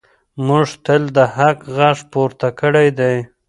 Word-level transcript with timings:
موږ 0.47 0.67
تل 0.85 1.01
د 1.17 1.17
حق 1.35 1.59
غږ 1.77 1.97
پورته 2.11 2.47
کړی 2.59 2.87
دی. 2.99 3.15